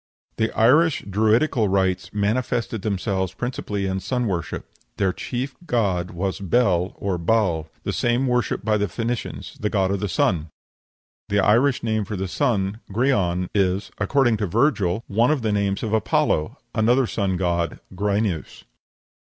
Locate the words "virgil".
14.47-15.03